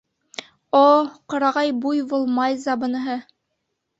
—О-о, 0.85 1.01
ҡырағай 1.33 1.69
буйвол 1.83 2.25
Майза 2.39 2.79
быныһы. 2.85 3.19